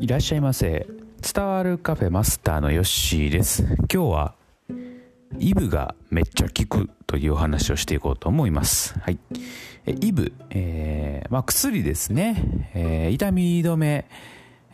[0.00, 0.86] いらっしゃいませ。
[1.20, 3.64] 伝わるカフェマスターのヨッシーです。
[3.64, 4.34] 今日は
[5.40, 8.96] イブがめっちゃ効くというお話をしていこうと思います。
[9.00, 9.18] はい。
[9.86, 14.06] イブ、えー、まあ、薬ですね、えー、痛み止め、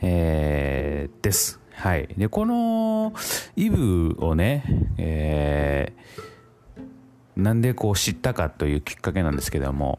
[0.02, 1.58] えー、です。
[1.72, 2.06] はい。
[2.18, 3.14] でこの
[3.56, 4.64] イブをね、
[4.98, 6.33] えー
[7.44, 9.98] なんでこう知ったかというきっかけなんですけども、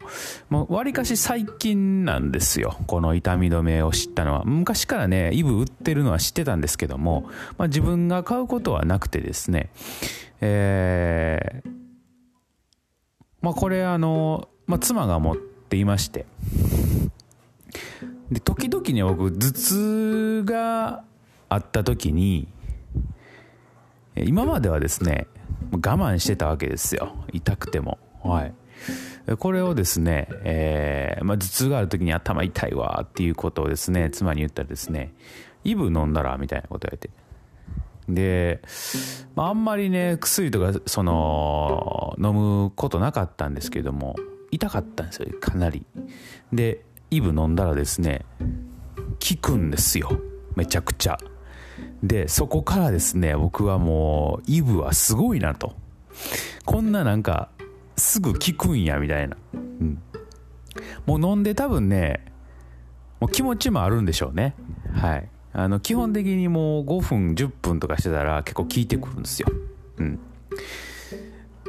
[0.50, 2.78] もう割かし最近なんですよ。
[2.88, 4.44] この痛み止めを知ったのは。
[4.44, 9.70] 昔からね、イブ売ってるのは知ってたんですけども、まあ、自分が買うことはなくてですね、
[10.42, 11.72] えー、
[13.42, 16.26] まあこれあの、まあ妻が持っていまして、
[18.32, 21.04] で、時々に僕頭痛が
[21.48, 22.48] あった時に、
[24.16, 25.28] 今まではですね、
[25.72, 27.16] 我慢してたわけですよ。
[27.34, 28.00] 痛くても。
[28.24, 28.54] はい。
[29.38, 35.14] これをですね、えー、まあ、頭痛がある時に頭痛いわっていうことをですね妻に言ったらですね
[35.64, 36.38] イブ飲んだら？
[36.38, 37.10] みたいなこと言われて。
[38.08, 38.62] で、
[39.36, 44.16] まあ、あんまりね薬とかその飲むことなかったんですけども
[44.52, 45.28] 痛かったんですよ。
[45.40, 45.86] かなり。
[46.54, 48.48] でイブ飲んだらですね効
[49.42, 50.20] くんですよ。
[50.56, 51.18] めちゃくちゃ。
[52.04, 55.76] で、そこからですね、僕はもう、イブはすごいなと。
[56.66, 57.50] こんななんか、
[57.98, 59.38] すぐ効くんや、みたいな。
[59.54, 60.02] うん。
[61.06, 62.26] もう飲んで多分ね、
[63.20, 64.56] もう気持ちもあるんでしょうね。
[64.94, 65.30] はい。
[65.54, 69.48] あの、基本的にもう5分、10分とかしてたら結構効いてくるんですよ。
[69.98, 70.20] うん。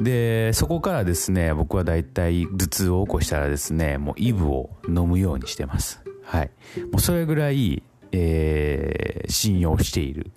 [0.00, 6.02] で、そこからですね、僕はだいたい頭痛を起こしたらですね、もうイブを飲むようにしてます。
[6.24, 6.50] はい。
[6.92, 8.85] もうそれぐらい、えー、
[9.28, 10.30] 信用している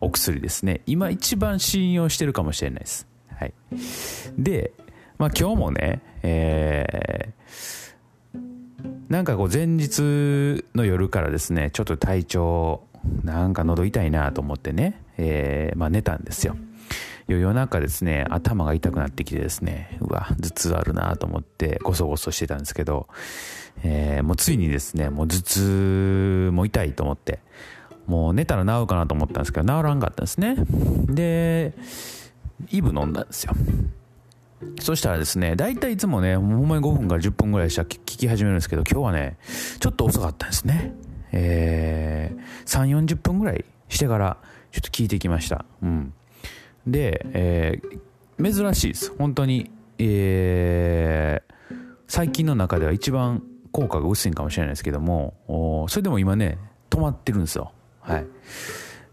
[0.00, 0.82] お薬ですね。
[0.86, 3.54] 今一番信用してるかもしれないです、はい、
[4.38, 4.72] で、
[5.18, 8.40] まあ、今日もね、えー、
[9.08, 12.82] なんかこう前日の夜からですねちょっと体調
[13.24, 16.56] なんか喉痛いなと思ってね、えーまあ、寝たんですよ。
[17.28, 23.08] 夜中ですね頭が痛くなってきてですねうわ頭痛あるなと思ってゴソゴソしてたんですけど
[23.84, 27.40] えー、もうついにですね、もう頭痛も痛いと思って、
[28.06, 30.56] もう寝たら治るかなと思ったんですけど、治らんかったんですね。
[31.08, 31.74] で、
[32.70, 33.52] イブ飲んだんですよ。
[34.80, 39.36] そしたらですね、大体いつもね、ほんまに5分から10分ぐらいしたら聞き始めるんですけど、今日はね、
[39.80, 40.94] ちょっと遅かったんですね。
[41.32, 44.38] えー、3、40分ぐらいしてから、
[44.72, 45.64] ちょっと聞いてきました。
[45.82, 46.12] うん。
[46.86, 49.12] で、えー、珍しいです。
[49.16, 51.74] 本当に、えー、
[52.06, 53.42] 最近の中では一番
[53.72, 56.58] 効果が薄いんかもしれないですけども、それでも今ね、
[56.88, 57.72] 止まってるんですよ。
[58.00, 58.26] はい。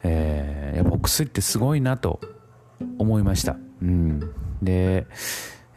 [0.03, 2.19] えー、やっぱ薬ってすごいなと
[2.97, 3.57] 思いました。
[3.81, 4.19] うん。
[4.61, 5.07] で、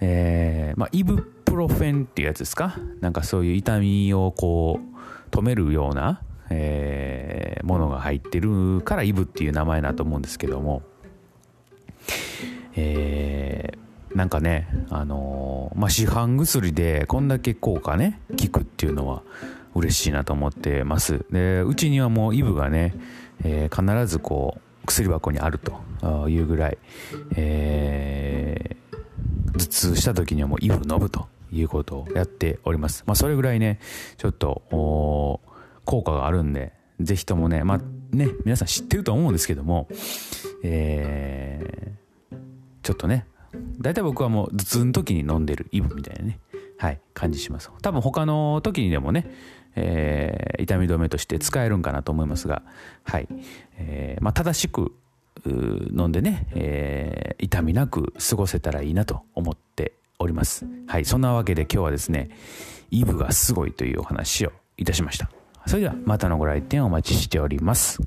[0.00, 2.76] えー、まあ、イブプロフェンっていうやつですか？
[3.00, 6.20] なんかそういう痛みをこう、止めるような、
[6.50, 10.82] えー、ものが入ってるからイブっていう名前だと思うんですけども、
[12.74, 19.22] えー、なんかね、あのー、まあ、市販薬でこんだけ効果ね、効くっていうのは
[19.74, 21.24] 嬉しいなと思ってます。
[21.30, 22.94] で、うちにはもうイブがね、
[23.44, 26.78] えー、必ずこう、薬箱にあるというぐらい、
[27.36, 28.76] え、
[29.54, 33.04] 頭痛した時にはもうイブ飲むということをやっております。
[33.06, 33.80] まあ、それぐらいね、
[34.16, 34.62] ちょっと、
[35.84, 37.80] 効果があるんで、ぜひともね、まあ、
[38.16, 39.88] ね、皆さん知ってると思うんですけども、
[40.62, 42.05] えー、
[42.86, 43.26] ちょっとね、
[43.80, 46.38] 大体僕はもう頭痛の時に飲んでるイブみたいなね、
[46.78, 47.68] はい、感じします。
[47.82, 49.28] 多分他の時にでもね、
[49.74, 52.62] えー、痛み止めとして使えるんかなと思いますが、
[53.02, 53.26] はい、
[53.76, 54.94] えー、まあ、正しく
[55.44, 60.64] 飲んでね、えー、痛みなく過ごせたらいいなと思っております。
[60.86, 62.30] はい、そんなわけで今日はですね、
[62.92, 65.28] イブがすごいというお話をいたしました。
[65.66, 68.00] それではまたのご来店お待ちしております。